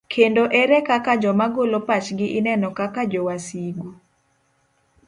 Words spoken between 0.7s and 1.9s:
kaka joma golo